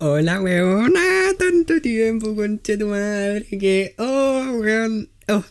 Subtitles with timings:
[0.00, 1.00] Hola, weona,
[1.40, 5.42] tanto tiempo, concha tu madre, que, oh, weón, oh,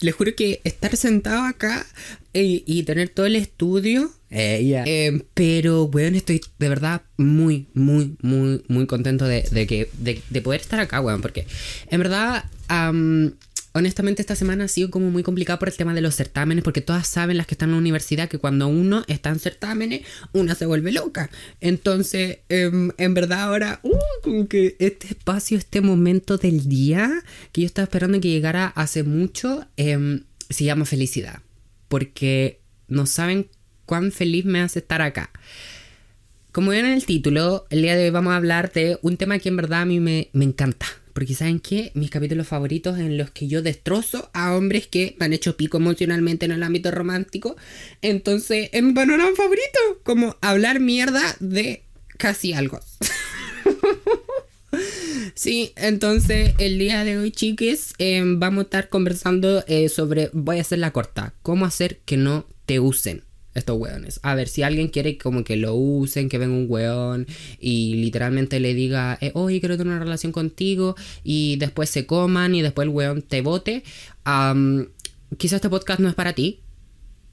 [0.00, 1.86] les juro que estar sentado acá
[2.34, 8.18] y, y tener todo el estudio, eh, eh, pero, weón, estoy de verdad muy, muy,
[8.20, 11.46] muy, muy contento de, de que, de, de poder estar acá, weón, porque
[11.88, 13.32] en verdad, am,
[13.76, 16.80] honestamente esta semana ha sido como muy complicada por el tema de los certámenes, porque
[16.80, 20.00] todas saben las que están en la universidad que cuando uno está en certámenes,
[20.32, 21.30] una se vuelve loca.
[21.60, 27.22] Entonces, em, en verdad ahora, uh, como que este espacio, este momento del día
[27.52, 31.42] que yo estaba esperando que llegara hace mucho, em, se llama felicidad,
[31.88, 33.48] porque no saben
[33.84, 35.30] cuán feliz me hace estar acá.
[36.50, 39.38] Como ven en el título, el día de hoy vamos a hablar de un tema
[39.38, 40.86] que en verdad a mí me, me encanta.
[41.16, 41.92] Porque ¿saben qué?
[41.94, 45.78] Mis capítulos favoritos en los que yo destrozo a hombres que me han hecho pico
[45.78, 47.56] emocionalmente en el ámbito romántico.
[48.02, 51.84] Entonces, en mi panorama favorito, como hablar mierda de
[52.18, 52.80] casi algo.
[55.34, 60.58] Sí, entonces el día de hoy, chiques, eh, vamos a estar conversando eh, sobre, voy
[60.58, 63.22] a hacer la corta, cómo hacer que no te usen
[63.56, 64.20] estos weones.
[64.22, 67.26] A ver, si alguien quiere como que lo usen, que venga un weón
[67.58, 72.54] y literalmente le diga, eh, oye, quiero tener una relación contigo y después se coman
[72.54, 73.82] y después el weón te vote,
[74.26, 74.86] um,
[75.36, 76.60] quizás este podcast no es para ti,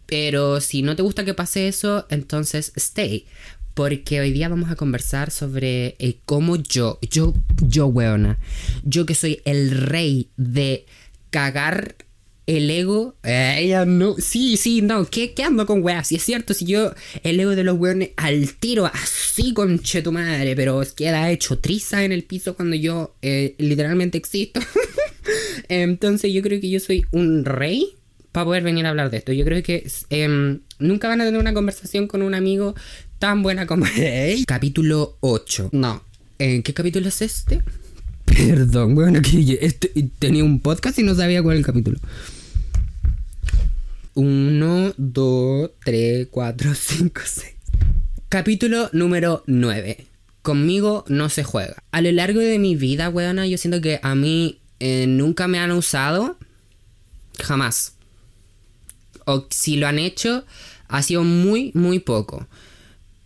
[0.06, 3.26] pero si no te gusta que pase eso, entonces stay.
[3.74, 8.38] Porque hoy día vamos a conversar sobre eh, cómo yo, yo, yo, weona,
[8.84, 10.86] yo que soy el rey de
[11.32, 11.96] cagar
[12.46, 16.08] el ego, eh, ella no, sí, sí, no, ¿qué, qué ando con weas?
[16.08, 20.12] Si es cierto, si yo, el ego de los weones al tiro, así con tu
[20.12, 24.60] madre, pero queda hecho triza en el piso cuando yo eh, literalmente existo.
[25.70, 27.96] Entonces yo creo que yo soy un rey
[28.34, 29.32] para poder venir a hablar de esto.
[29.32, 32.76] Yo creo que eh, nunca van a tener una conversación con un amigo
[33.20, 33.86] tan buena como...
[33.96, 34.44] Hey.
[34.46, 35.70] Capítulo 8.
[35.72, 36.04] No.
[36.40, 37.62] ¿En qué capítulo es este?
[38.36, 42.00] Perdón, bueno, que este- tenía un podcast y no sabía cuál es el capítulo.
[44.16, 47.53] 1, 2, 3, 4, 5, 6.
[48.30, 50.08] Capítulo número 9.
[50.41, 51.75] Conmigo no se juega.
[51.91, 55.59] A lo largo de mi vida, weona, yo siento que a mí eh, nunca me
[55.59, 56.38] han usado.
[57.40, 57.94] Jamás.
[59.25, 60.44] O si lo han hecho,
[60.88, 62.47] ha sido muy, muy poco.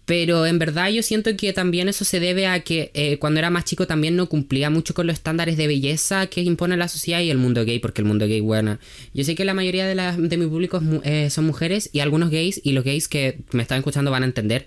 [0.07, 3.49] Pero en verdad yo siento que también eso se debe a que eh, cuando era
[3.49, 7.19] más chico también no cumplía mucho con los estándares de belleza que impone la sociedad
[7.19, 8.79] y el mundo gay, porque el mundo gay, bueno,
[9.13, 12.29] yo sé que la mayoría de, la- de mi público eh, son mujeres y algunos
[12.29, 14.65] gays, y los gays que me están escuchando van a entender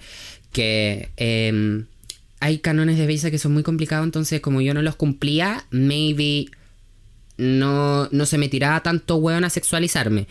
[0.52, 1.84] que eh,
[2.40, 6.50] hay canones de belleza que son muy complicados, entonces como yo no los cumplía, maybe
[7.38, 10.26] no, no se me tiraba tanto hueón a sexualizarme.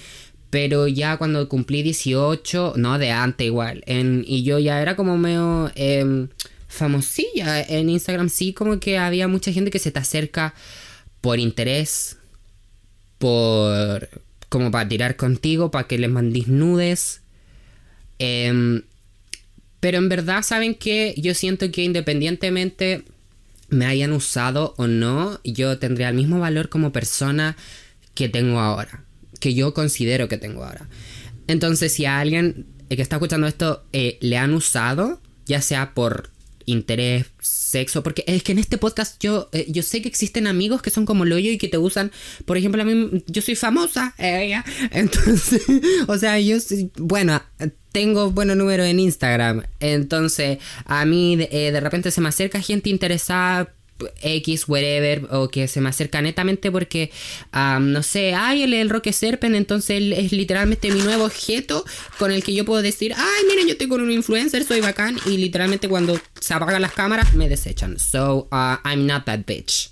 [0.49, 3.83] Pero ya cuando cumplí 18, no, de antes igual.
[3.87, 6.29] y yo ya era como medio em,
[6.67, 7.61] famosilla.
[7.61, 10.53] En Instagram sí, como que había mucha gente que se te acerca
[11.21, 12.17] por interés,
[13.17, 14.09] por.
[14.49, 17.21] como para tirar contigo, para que les mandes nudes.
[18.17, 18.83] Em,
[19.79, 23.05] pero en verdad, ¿saben que Yo siento que independientemente
[23.69, 27.55] me hayan usado o no, yo tendría el mismo valor como persona
[28.15, 29.03] que tengo ahora.
[29.39, 30.87] Que yo considero que tengo ahora.
[31.47, 36.31] Entonces, si a alguien que está escuchando esto eh, le han usado, ya sea por
[36.65, 40.83] interés, sexo, porque es que en este podcast yo, eh, yo sé que existen amigos
[40.83, 42.11] que son como lo yo y que te usan,
[42.45, 44.53] por ejemplo, a mí yo soy famosa, eh,
[44.91, 45.63] entonces,
[46.07, 47.41] o sea, yo, soy- bueno,
[47.91, 52.91] tengo buenos números en Instagram, entonces a mí eh, de repente se me acerca gente
[52.91, 53.73] interesada
[54.21, 57.11] X, whatever, o que se me acerca netamente porque,
[57.53, 61.85] no sé, ay, él es el Roque Serpen, entonces él es literalmente mi nuevo objeto
[62.17, 65.17] con el que yo puedo decir, ay, miren, yo estoy con un influencer, soy bacán,
[65.25, 67.99] y literalmente cuando se apagan las cámaras me desechan.
[67.99, 69.91] So, uh, I'm not that bitch.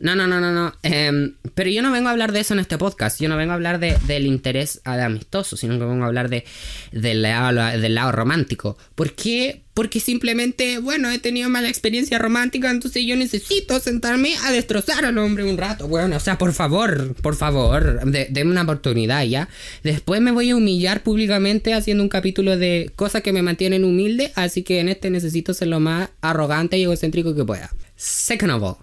[0.00, 0.72] No, no, no, no, no.
[0.82, 3.20] Em, pero yo no vengo a hablar de eso en este podcast.
[3.20, 6.30] Yo no vengo a hablar de, del interés ah, amistoso, sino que vengo a hablar
[6.30, 6.44] de,
[6.90, 8.78] del, lado, del romántico.
[8.94, 9.62] ¿Por qué?
[9.74, 15.18] Porque simplemente, bueno, he tenido mala experiencia romántica, entonces yo necesito sentarme a destrozar al
[15.18, 15.86] hombre un rato.
[15.86, 19.48] Bueno, o sea, por favor, por favor, de- una oportunidad ya.
[19.82, 24.32] Después me voy a humillar públicamente haciendo un capítulo de cosas que me mantienen humilde,
[24.34, 27.70] así que en este necesito ser lo más arrogante y egocéntrico que pueda.
[27.96, 28.76] Second of all,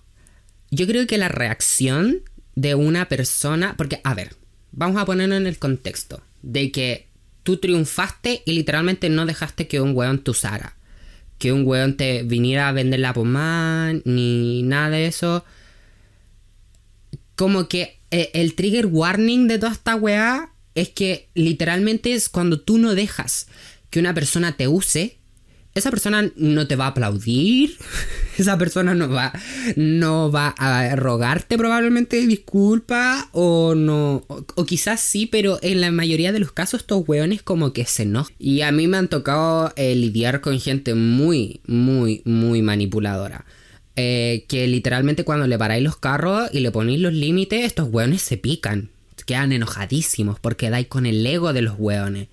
[0.71, 2.21] yo creo que la reacción
[2.55, 4.35] de una persona, porque, a ver,
[4.71, 7.07] vamos a ponerlo en el contexto de que
[7.43, 10.75] tú triunfaste y literalmente no dejaste que un weón te usara.
[11.37, 15.45] Que un weón te viniera a vender la pomada, ni nada de eso.
[17.35, 22.59] Como que eh, el trigger warning de toda esta weá es que literalmente es cuando
[22.59, 23.47] tú no dejas
[23.89, 25.16] que una persona te use,
[25.77, 27.77] esa persona no te va a aplaudir,
[28.37, 29.33] esa persona no va,
[29.75, 36.31] no va a rogarte probablemente disculpa o no, o, quizás sí, pero en la mayoría
[36.31, 38.35] de los casos estos weones como que se enojan.
[38.39, 43.45] Y a mí me han tocado eh, lidiar con gente muy, muy, muy manipuladora.
[43.99, 48.21] Eh, que literalmente cuando le paráis los carros y le ponéis los límites, estos weones
[48.21, 48.91] se pican,
[49.25, 52.27] quedan enojadísimos porque dais con el ego de los weones.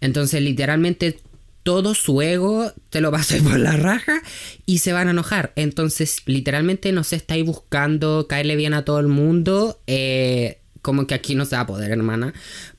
[0.00, 1.20] Entonces literalmente
[1.66, 4.22] todo su ego te lo pasas por la raja
[4.66, 5.52] y se van a enojar.
[5.56, 9.80] Entonces, literalmente no se estáis buscando caerle bien a todo el mundo.
[9.88, 12.34] Eh, como que aquí no se va a poder, hermana.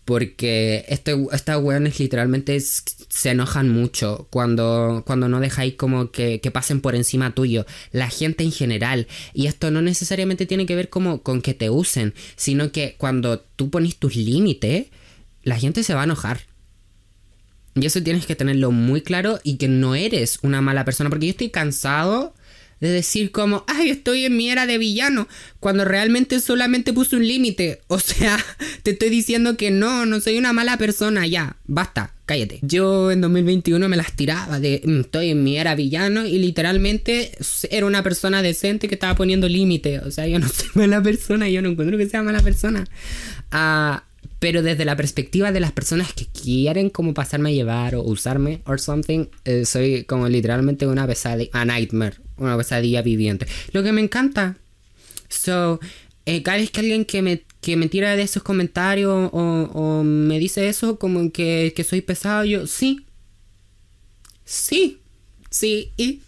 [0.05, 6.49] Porque este, estas weones literalmente se enojan mucho cuando, cuando no dejáis como que, que,
[6.49, 7.65] pasen por encima tuyo.
[7.91, 9.07] La gente en general.
[9.33, 13.41] Y esto no necesariamente tiene que ver como con que te usen, sino que cuando
[13.57, 14.85] tú pones tus límites,
[15.43, 16.46] la gente se va a enojar.
[17.79, 21.09] Y eso tienes que tenerlo muy claro y que no eres una mala persona.
[21.09, 22.33] Porque yo estoy cansado
[22.79, 25.27] de decir como, ay, estoy en mi era de villano,
[25.59, 27.81] cuando realmente solamente puse un límite.
[27.89, 28.38] O sea,
[28.83, 32.59] te estoy diciendo que no, no soy una mala persona, ya, basta, cállate.
[32.62, 37.31] Yo en 2021 me las tiraba de, mm, estoy en mi era villano y literalmente
[37.71, 40.00] era una persona decente que estaba poniendo límite.
[40.00, 42.85] O sea, yo no soy mala persona, yo no encuentro que sea mala persona.
[43.51, 44.03] Ah,
[44.39, 48.61] pero desde la perspectiva de las personas que quieren como pasarme a llevar o usarme
[48.65, 53.47] or something, eh, soy como literalmente una pesadilla, a nightmare, una pesadilla viviente.
[53.71, 54.57] Lo que me encanta.
[55.29, 55.79] So,
[56.25, 60.39] eh, cada vez que alguien que me, que me tira de esos comentarios o, me
[60.39, 63.05] dice eso, como que, que soy pesado, yo, sí.
[64.45, 64.99] Sí.
[65.49, 65.91] Sí.
[65.97, 66.21] Y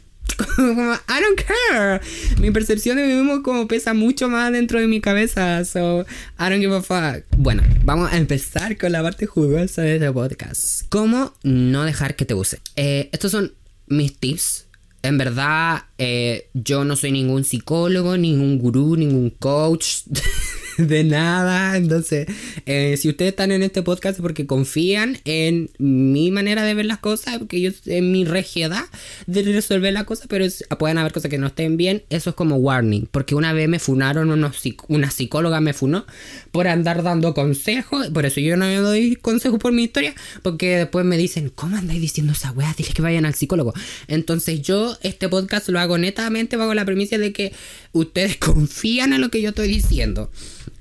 [0.58, 2.02] I don't care.
[2.40, 5.64] Mi percepción de mí mismo como pesa mucho más dentro de mi cabeza.
[5.66, 6.02] So,
[6.40, 7.24] I don't give a fuck.
[7.38, 10.84] Bueno, vamos a empezar con la parte jugosa de este podcast.
[10.90, 12.60] ¿Cómo no dejar que te use?
[12.76, 13.54] Eh, estos son
[13.88, 14.66] mis tips.
[15.02, 20.04] En verdad, eh, yo no soy ningún psicólogo, ningún gurú, ningún coach.
[20.88, 21.78] de nada.
[21.78, 22.28] Entonces,
[22.66, 27.00] eh, si ustedes están en este podcast porque confían en mi manera de ver las
[27.00, 28.86] cosas, porque yo en mi regiedad
[29.28, 30.46] de resolver las cosas, pero
[30.78, 32.04] pueden haber cosas que no estén bien.
[32.10, 36.06] Eso es como warning, porque una vez me funaron, una psicóloga me funó
[36.52, 38.08] por andar dando consejos.
[38.10, 42.02] Por eso yo no doy consejos por mi historia, porque después me dicen, ¿cómo andáis
[42.02, 42.74] diciendo esa weá?
[42.78, 43.74] Dile que vayan al psicólogo.
[44.08, 47.52] Entonces, yo este podcast lo hago netamente bajo la premisa de que
[47.92, 50.32] ustedes confían en lo que yo estoy diciendo.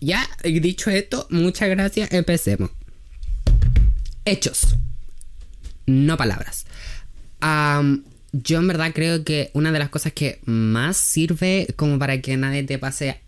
[0.00, 2.70] Ya dicho esto, muchas gracias, empecemos.
[4.24, 4.76] Hechos,
[5.86, 6.66] no palabras.
[8.32, 12.36] yo en verdad creo que una de las cosas que más sirve como para que
[12.36, 13.20] nadie te pase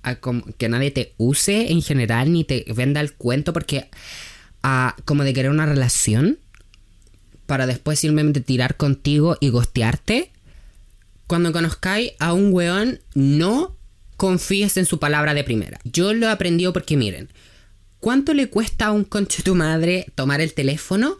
[0.59, 3.89] que nadie te use en general ni te venda el cuento porque
[4.63, 6.39] uh, como de querer una relación
[7.51, 10.31] para después simplemente tirar contigo y gostearte.
[11.27, 13.77] Cuando conozcáis a un weón, no
[14.21, 15.81] confíes en su palabra de primera.
[15.83, 17.31] Yo lo he aprendido porque miren,
[18.01, 21.17] ¿cuánto le cuesta a un conche tu madre tomar el teléfono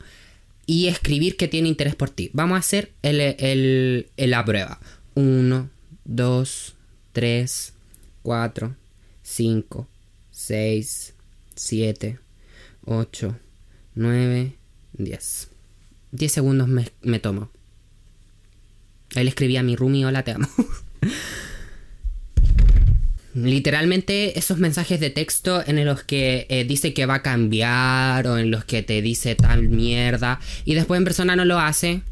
[0.67, 2.29] y escribir que tiene interés por ti?
[2.35, 4.81] Vamos a hacer el, la prueba.
[5.15, 5.71] 1,
[6.05, 6.75] 2,
[7.13, 7.73] 3,
[8.21, 8.77] 4,
[9.23, 9.89] 5,
[10.31, 11.15] 6,
[11.55, 12.19] 7,
[12.85, 13.39] 8,
[13.95, 14.53] 9,
[14.93, 15.49] 10.
[16.13, 17.51] 10 segundos me, me tomo.
[19.15, 20.49] Él escribía a mi roomie, hola, te amo.
[23.45, 28.39] Literalmente esos mensajes de texto en los que eh, dice que va a cambiar o
[28.39, 32.03] en los que te dice tal mierda y después en persona no lo hace.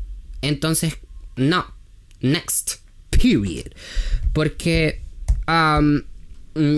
[0.43, 0.99] Entonces,
[1.37, 1.67] no.
[2.21, 2.77] Next.
[3.11, 3.73] Period.
[4.33, 5.03] Porque...
[5.47, 6.03] Um,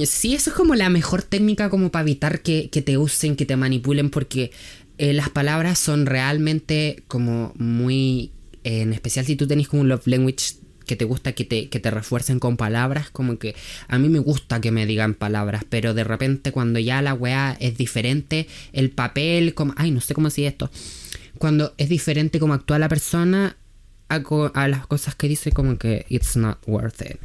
[0.04, 3.56] sí, eso es como la mejor técnica como para evitar que, te usen, que te
[3.56, 4.52] manipulen porque
[4.98, 8.32] eh, las palabras son realmente como muy...
[8.64, 10.54] en especial si tú tenés como un love language
[10.90, 13.54] que te gusta que te, que te refuercen con palabras, como que
[13.86, 17.56] a mí me gusta que me digan palabras, pero de repente cuando ya la weá
[17.60, 20.68] es diferente, el papel, como, ay, no sé cómo decir esto,
[21.38, 23.56] cuando es diferente como actúa la persona
[24.08, 27.20] a, las cosas que dice, como que it's not worth it.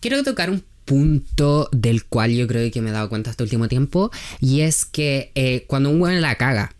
[0.00, 3.68] Quiero tocar un punto del cual yo creo que me he dado cuenta este último
[3.68, 4.10] tiempo
[4.40, 6.73] y es que eh, cuando un weón la caga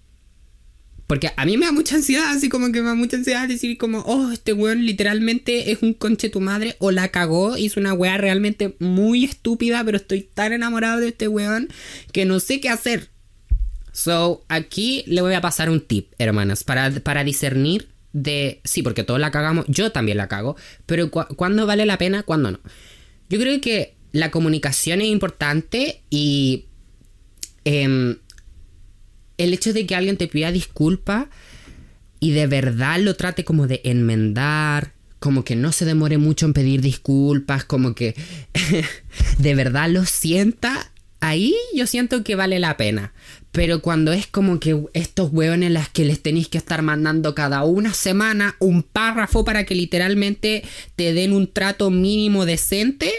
[1.06, 3.76] porque a mí me da mucha ansiedad, así como que me da mucha ansiedad decir
[3.76, 7.92] como, oh, este weón literalmente es un conche tu madre o la cagó, hizo una
[7.92, 11.68] weá realmente muy estúpida, pero estoy tan enamorado de este weón
[12.12, 13.10] que no sé qué hacer.
[13.92, 19.04] So, aquí le voy a pasar un tip, hermanas, para, para discernir de, sí, porque
[19.04, 20.56] todos la cagamos, yo también la cago,
[20.86, 22.60] pero cuándo vale la pena, cuándo no.
[23.28, 26.64] Yo creo que la comunicación es importante y...
[27.66, 28.16] Eh,
[29.38, 31.26] el hecho de que alguien te pida disculpas
[32.20, 36.52] y de verdad lo trate como de enmendar, como que no se demore mucho en
[36.52, 38.14] pedir disculpas, como que
[39.38, 43.12] de verdad lo sienta, ahí yo siento que vale la pena.
[43.50, 47.64] Pero cuando es como que estos hueones las que les tenéis que estar mandando cada
[47.64, 50.64] una semana un párrafo para que literalmente
[50.96, 53.12] te den un trato mínimo decente,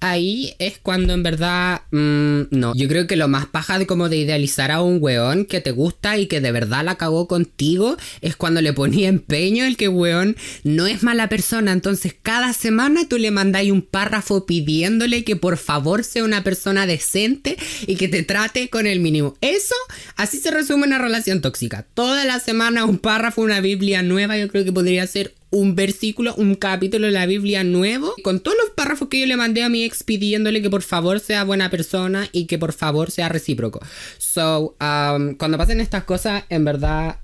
[0.00, 2.74] ahí es cuando en verdad mm, no.
[2.74, 5.70] Yo creo que lo más paja de como de idealizar a un weón que te
[5.70, 9.88] gusta y que de verdad la cagó contigo es cuando le ponía empeño el que
[9.88, 11.72] weón no es mala persona.
[11.72, 16.86] Entonces cada semana tú le mandáis un párrafo pidiéndole que por favor sea una persona
[16.86, 19.36] decente y que te trate con el mínimo.
[19.40, 19.74] Eso,
[20.16, 21.86] así se resume una relación tóxica.
[21.94, 26.34] Toda la semana un párrafo, una Biblia nueva, yo creo que podría ser un versículo,
[26.36, 29.68] un capítulo de la Biblia nuevo, con todos los párrafos que yo le mandé a
[29.68, 33.80] mi ex pidiéndole que por favor sea buena persona y que por favor sea recíproco.
[34.18, 37.18] So, um, cuando pasen estas cosas, en verdad,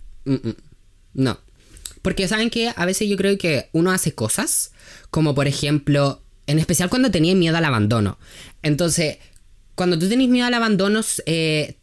[1.14, 1.38] no.
[2.02, 4.72] Porque saben que a veces yo creo que uno hace cosas,
[5.10, 8.18] como por ejemplo, en especial cuando tenía miedo al abandono.
[8.62, 9.18] Entonces,
[9.74, 11.76] cuando tú tenés miedo al abandono, eh,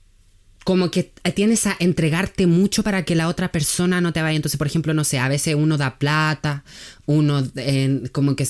[0.63, 4.35] como que tienes a entregarte mucho para que la otra persona no te vaya.
[4.35, 6.63] Entonces, por ejemplo, no sé, a veces uno da plata,
[7.05, 7.43] uno
[8.11, 8.47] como que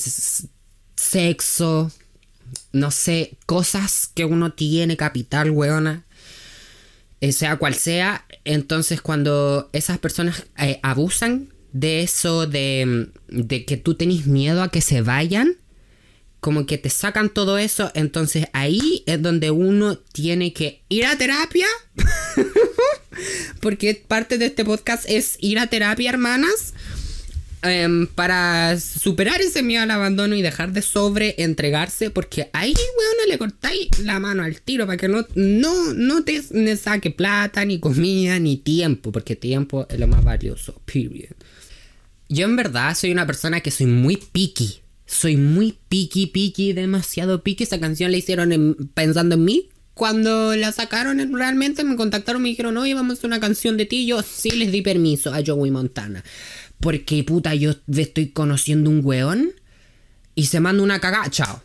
[0.96, 1.90] sexo,
[2.72, 6.04] no sé, cosas que uno tiene, capital, weona,
[7.20, 8.24] eh, sea cual sea.
[8.44, 14.70] Entonces, cuando esas personas eh, abusan de eso, de, de que tú tenés miedo a
[14.70, 15.56] que se vayan,
[16.44, 21.16] como que te sacan todo eso, entonces ahí es donde uno tiene que ir a
[21.16, 21.66] terapia.
[23.62, 26.74] Porque parte de este podcast es ir a terapia, hermanas.
[27.62, 32.10] Em, para superar ese miedo al abandono y dejar de sobre entregarse.
[32.10, 36.42] Porque ahí, weón, le cortáis la mano al tiro para que no, no, no te
[36.76, 39.12] saque plata, ni comida, ni tiempo.
[39.12, 40.78] Porque tiempo es lo más valioso.
[40.84, 41.36] Period.
[42.28, 47.42] Yo en verdad soy una persona que soy muy picky soy muy piqui, piqui, demasiado
[47.42, 47.64] piqui.
[47.64, 49.68] Esa canción la hicieron pensando en mí.
[49.94, 53.86] Cuando la sacaron realmente me contactaron, me dijeron, oye, vamos a hacer una canción de
[53.86, 54.06] ti.
[54.06, 56.24] Yo sí les di permiso a Joey Montana.
[56.80, 59.52] Porque puta, yo estoy conociendo un weón
[60.34, 61.30] y se manda una cagada.
[61.30, 61.62] Chao.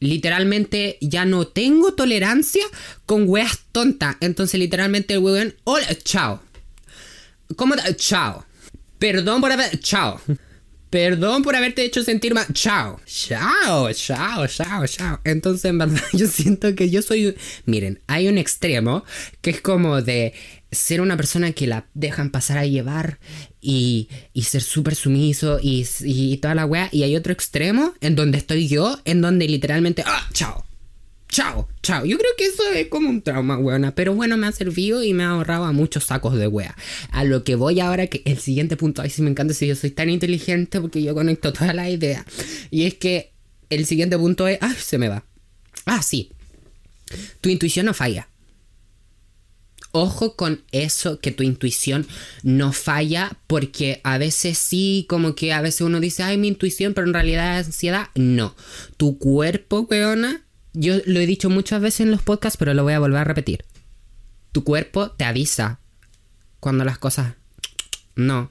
[0.00, 2.64] Literalmente ya no tengo tolerancia
[3.06, 4.16] con weas tontas.
[4.20, 6.42] Entonces, literalmente el weón, hola, chao.
[7.56, 7.76] ¿Cómo?
[7.96, 8.44] Chao.
[8.98, 9.78] Perdón por haber.
[9.78, 10.20] Chao.
[10.94, 12.46] Perdón por haberte hecho sentir mal.
[12.52, 13.00] Chao.
[13.04, 15.20] Chao, chao, chao, chao.
[15.24, 17.34] Entonces, en verdad, yo siento que yo soy.
[17.66, 19.04] Miren, hay un extremo
[19.40, 20.34] que es como de
[20.70, 23.18] ser una persona que la dejan pasar a llevar
[23.60, 26.88] y, y ser súper sumiso y, y, toda la wea.
[26.92, 30.04] Y hay otro extremo en donde estoy yo, en donde literalmente.
[30.06, 30.28] ¡Ah!
[30.32, 30.64] ¡Chao!
[31.34, 32.04] Chao, chao.
[32.04, 33.92] Yo creo que eso es como un trauma, weona.
[33.92, 36.76] Pero bueno, me ha servido y me ha ahorrado a muchos sacos de wea.
[37.10, 39.74] A lo que voy ahora, que el siguiente punto, ay, sí me encanta si yo
[39.74, 42.24] soy tan inteligente porque yo conecto todas las ideas.
[42.70, 43.32] Y es que
[43.68, 45.24] el siguiente punto es, ay, se me va.
[45.86, 46.30] Ah, sí.
[47.40, 48.28] Tu intuición no falla.
[49.90, 52.06] Ojo con eso, que tu intuición
[52.44, 56.94] no falla, porque a veces sí, como que a veces uno dice, ay, mi intuición,
[56.94, 58.10] pero en realidad es ansiedad.
[58.14, 58.54] No.
[58.96, 60.44] Tu cuerpo, weona,
[60.74, 63.24] yo lo he dicho muchas veces en los podcasts, pero lo voy a volver a
[63.24, 63.64] repetir.
[64.52, 65.80] Tu cuerpo te avisa
[66.60, 67.34] cuando las cosas
[68.16, 68.50] no.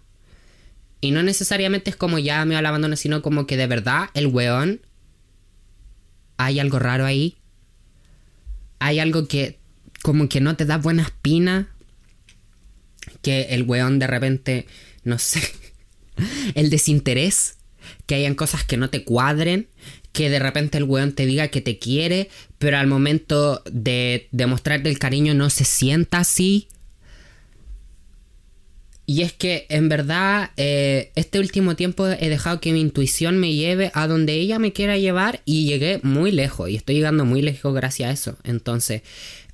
[1.01, 4.27] Y no necesariamente es como ya me al abandono, sino como que de verdad el
[4.27, 4.81] weón
[6.37, 7.37] hay algo raro ahí.
[8.79, 9.59] Hay algo que
[10.01, 11.69] como que no te da buena espina.
[13.21, 14.67] Que el weón de repente,
[15.03, 15.41] no sé,
[16.55, 17.52] el desinterés,
[18.05, 19.67] que hayan cosas que no te cuadren,
[20.13, 24.89] que de repente el weón te diga que te quiere, pero al momento de demostrarte
[24.89, 26.67] el cariño no se sienta así.
[29.05, 33.53] Y es que en verdad eh, este último tiempo he dejado que mi intuición me
[33.53, 37.41] lleve a donde ella me quiera llevar y llegué muy lejos y estoy llegando muy
[37.41, 38.37] lejos gracias a eso.
[38.45, 39.01] Entonces,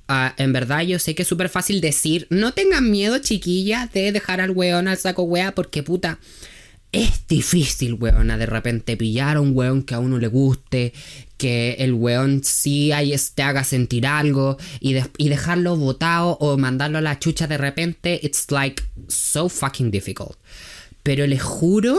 [0.06, 4.12] ah, en verdad yo sé que es súper fácil decir, no tengan miedo chiquilla de
[4.12, 6.20] dejar al weón al saco wea porque puta
[6.92, 10.92] es difícil, weón, a de repente pillar a un weón que a uno le guste,
[11.36, 12.90] que el weón sí
[13.34, 18.18] te haga sentir algo y, y dejarlo botado o mandarlo a la chucha de repente,
[18.22, 20.36] it's like so fucking difficult.
[21.02, 21.98] Pero les juro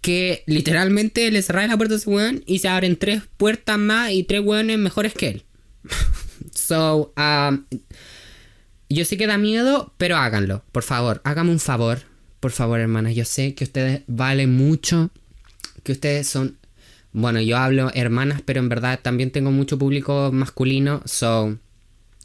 [0.00, 4.10] que literalmente le cerráis la puerta a ese weón y se abren tres puertas más
[4.10, 5.44] y tres weones mejores que él.
[6.54, 7.64] so, um,
[8.88, 12.11] yo sé que da miedo, pero háganlo, por favor, hágame un favor
[12.42, 15.10] por favor, hermanas, yo sé que ustedes valen mucho,
[15.84, 16.58] que ustedes son,
[17.12, 21.56] bueno, yo hablo hermanas, pero en verdad también tengo mucho público masculino, so,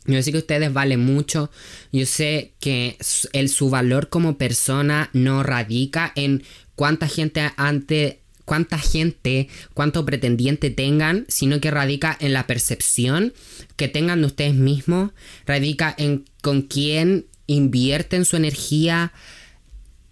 [0.08, 1.52] Yo sé que ustedes valen mucho.
[1.92, 2.98] Yo sé que
[3.32, 6.42] el, su valor como persona no radica en
[6.74, 13.34] cuánta gente ante cuánta gente, cuánto pretendiente tengan, sino que radica en la percepción
[13.76, 15.12] que tengan de ustedes mismos,
[15.46, 19.12] radica en con quién invierten su energía,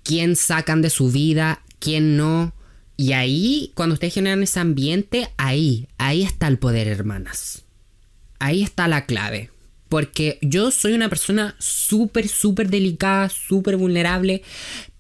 [0.06, 2.54] quién sacan de su vida, quién no.
[2.96, 7.66] Y ahí, cuando ustedes generan ese ambiente, ahí, ahí está el poder, hermanas.
[8.40, 9.50] Ahí está la clave.
[9.90, 14.44] Porque yo soy una persona súper, súper delicada, súper vulnerable,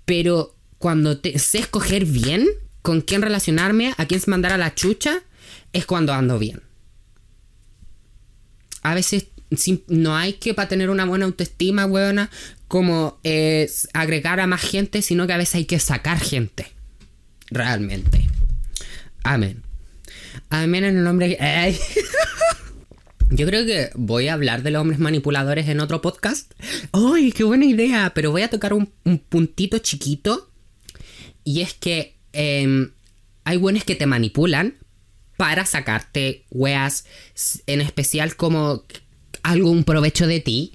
[0.03, 2.47] pero cuando te, sé escoger bien
[2.81, 5.23] con quién relacionarme, a quién mandar a la chucha,
[5.71, 6.61] es cuando ando bien.
[8.81, 9.27] A veces
[9.87, 12.29] no hay que para tener una buena autoestima, weona,
[12.67, 16.71] como es agregar a más gente, sino que a veces hay que sacar gente.
[17.49, 18.27] Realmente.
[19.23, 19.63] Amén.
[20.49, 21.37] Amén en el nombre.
[23.29, 26.53] Yo creo que voy a hablar de los hombres manipuladores en otro podcast.
[26.91, 28.11] ¡Ay, qué buena idea!
[28.13, 28.91] Pero voy a tocar un,
[29.29, 30.49] puntito chiquito.
[31.43, 32.91] Y es que em,
[33.43, 34.75] hay buenos que te manipulan
[35.37, 37.05] para sacarte weas,
[37.67, 38.85] en especial como
[39.45, 40.73] algún provecho de ti.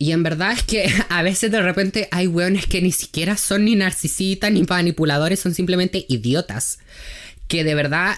[0.00, 3.64] y en verdad es que a veces de repente hay weones que ni siquiera son
[3.64, 6.78] ni narcisistas ni manipuladores, son simplemente idiotas
[7.48, 8.16] que de verdad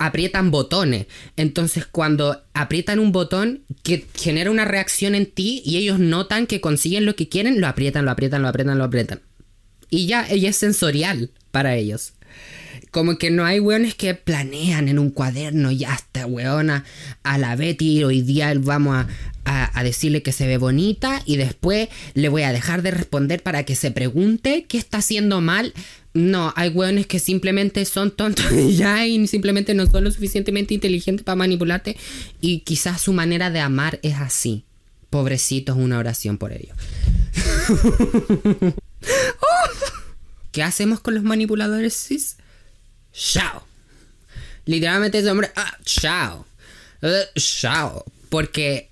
[0.00, 1.06] aprietan botones.
[1.36, 6.60] Entonces cuando aprietan un botón que genera una reacción en ti y ellos notan que
[6.60, 9.22] consiguen lo que quieren, lo aprietan, lo aprietan, lo aprietan, lo aprietan.
[9.88, 12.12] Y ya, ella es sensorial para ellos.
[12.96, 16.86] Como que no hay weones que planean en un cuaderno, ya está weona,
[17.24, 18.96] a la Betty hoy día vamos
[19.44, 23.42] a, a, decirle que se ve bonita y después le voy a dejar de responder
[23.42, 25.74] para que se pregunte qué está haciendo mal.
[26.14, 30.72] No, hay weones que simplemente son tontos y ya y simplemente no son lo suficientemente
[30.72, 31.98] inteligentes para manipularte
[32.40, 34.64] y quizás su manera de amar es así.
[35.10, 36.74] Pobrecitos, una oración por ellos.
[40.50, 42.38] ¿Qué hacemos con los manipuladores cis?
[43.16, 43.66] Chao.
[44.66, 46.46] Literalmente ese hombre, ah, chao.
[47.02, 48.04] Eh, chao.
[48.28, 48.90] Porque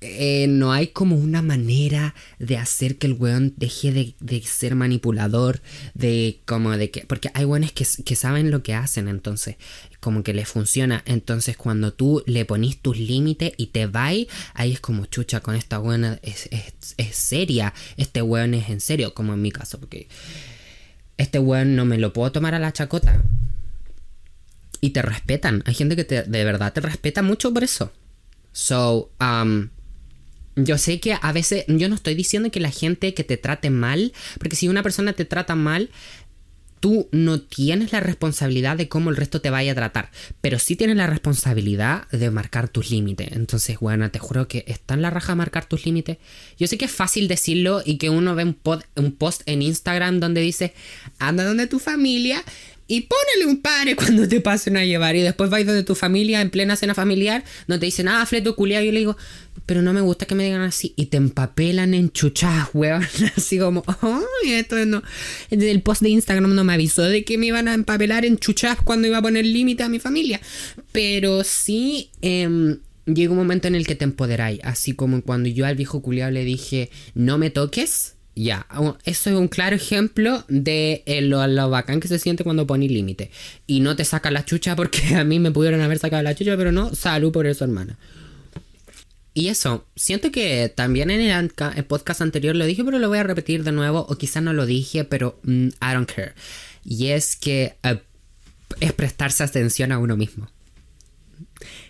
[0.00, 5.60] eh, no hay como una manera de hacer que el weón deje de, ser manipulador,
[5.94, 7.00] de como de que...
[7.02, 7.84] Porque hay weones que,
[8.16, 9.56] saben lo que hacen, entonces
[10.00, 11.02] como que les funciona.
[11.04, 14.14] Entonces cuando tú le ponís tus límites y te vas,
[14.54, 19.12] ahí es como chucha, con esta weón es, es seria, este weón es en serio,
[19.14, 20.08] como en mi caso, porque
[21.16, 23.24] este weón no me lo puedo tomar a la chacota
[24.80, 25.62] y te respetan.
[25.66, 27.92] Hay gente que de verdad te respeta mucho por eso.
[28.52, 29.68] So, um,
[30.56, 33.70] yo sé que a veces, yo no estoy diciendo que la gente que te trate
[33.70, 35.90] mal, porque si una persona te trata mal,
[36.80, 40.10] tú no tienes la responsabilidad de cómo el resto te vaya a tratar,
[40.40, 43.32] pero sí tienes la responsabilidad de marcar tus límites.
[43.32, 46.18] Entonces, bueno, te juro que está en la raja marcar tus límites.
[46.58, 48.58] Yo sé que es fácil decirlo y que uno ve un,
[48.96, 50.74] un post en Instagram donde dice,
[51.18, 52.42] anda donde tu familia
[52.90, 55.14] y ponele un padre cuando te pasen a llevar.
[55.14, 58.56] Y después vais donde tu familia, en plena cena familiar, no te dicen, ah, fleto
[58.56, 58.84] culiado.
[58.84, 59.16] Yo le digo,
[59.66, 60.94] pero no me gusta que me digan así.
[60.96, 63.06] Y te empapelan en chuchas, weón.
[63.36, 65.02] Así como, ay, esto no.
[65.50, 68.78] El post de Instagram no me avisó de que me iban a empapelar en chuchas
[68.82, 70.40] cuando iba a poner límite a mi familia.
[70.90, 74.60] Pero sí, eh, llega un momento en el que te empoderáis.
[74.62, 78.66] Así como cuando yo al viejo culiado le dije, no me toques ya,
[79.04, 83.30] eso es un claro ejemplo de eh, lo, bacán que se siente cuando pones límite.
[83.66, 86.56] Y no te saca la chucha porque a mí me pudieron haber sacado la chucha,
[86.56, 87.98] pero no, salud por eso, hermana.
[89.34, 93.22] Y eso, siento que también en el, podcast anterior lo dije, pero lo voy a
[93.22, 96.32] repetir de nuevo, o quizás no lo dije, pero mm, I don't care.
[96.84, 98.00] Y es que eh,
[98.80, 100.48] es prestarse atención a uno mismo.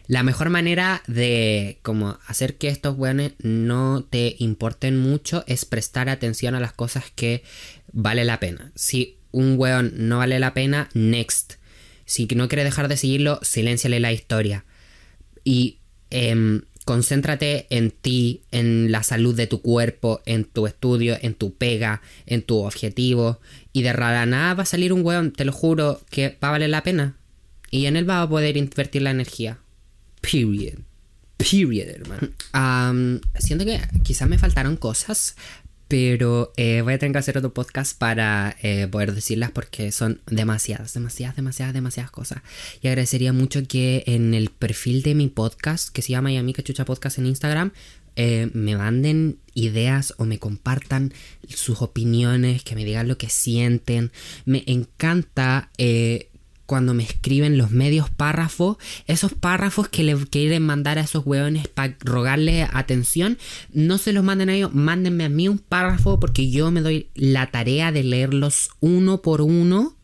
[0.08, 6.08] La mejor manera de como hacer que estos weones no te importen mucho es prestar
[6.08, 7.44] atención a las cosas que
[7.92, 8.72] vale la pena.
[8.74, 11.56] Si un weón no vale la pena, next.
[12.06, 14.64] Si no quiere dejar de seguirlo, silénciale la historia.
[15.44, 15.76] Y
[16.08, 21.52] em, concéntrate en ti, en la salud de tu cuerpo, en tu estudio, en tu
[21.52, 23.40] pega, en tu objetivo.
[23.74, 26.52] Y de rara nada va a salir un weón, te lo juro, que va a
[26.52, 27.18] valer la pena.
[27.70, 29.58] Y en él va a poder invertir la energía.
[30.20, 30.78] Period.
[31.37, 32.28] Period, hermano.
[33.38, 35.37] siento que quizás me faltaron cosas,
[35.88, 40.20] pero eh, voy a tener que hacer otro podcast para eh, poder decirlas porque son
[40.26, 42.42] demasiadas, demasiadas, demasiadas, demasiadas cosas.
[42.83, 46.85] Y agradecería mucho que en el perfil de mi podcast, que se llama Miami Cachucha
[46.85, 47.72] Podcast en Instagram,
[48.20, 51.14] eh, me manden ideas o me compartan
[51.48, 54.11] sus opiniones, que me digan lo que sienten.
[54.44, 55.70] Me encanta
[56.68, 58.76] cuando me escriben los medios párrafos,
[59.07, 63.38] esos párrafos que le quieren mandar a esos hueones para rogarle atención,
[63.72, 67.09] no se los manden a ellos, mándenme a mí un párrafo porque yo me doy
[67.14, 69.96] la tarea de leerlos uno por uno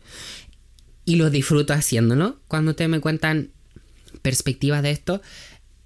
[1.05, 2.40] y los disfruto haciéndolo.
[2.48, 3.50] Cuando ustedes me cuentan
[4.22, 5.20] perspectivas de esto,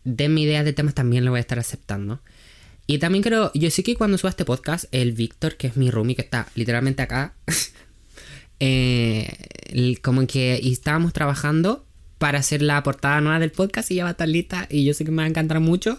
[0.04, 2.22] denme ideas de temas, también lo voy a estar aceptando.
[2.86, 5.90] Y también creo, yo sé que cuando suba este podcast, el Víctor, que es mi
[5.90, 7.34] roomie, que está literalmente acá,
[8.60, 11.86] eh, como que estábamos trabajando
[12.18, 14.94] para hacer la portada nueva del podcast y ya va a estar lista y yo
[14.94, 15.98] sé que me va a encantar mucho.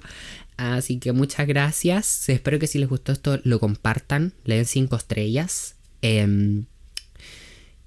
[0.58, 2.28] Así que muchas gracias.
[2.28, 5.76] Espero que si les gustó esto lo compartan, le den 5 estrellas.
[6.02, 6.65] Em,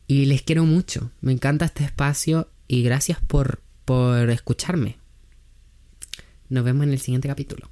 [0.06, 1.10] y les quiero mucho.
[1.20, 4.96] Me encanta este espacio y gracias por, por escucharme.
[6.48, 7.68] Nos vemos en el siguiente capítulo.